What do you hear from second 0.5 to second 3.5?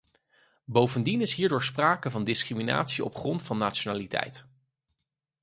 Bovendien is hierdoor sprake van discriminatie op grond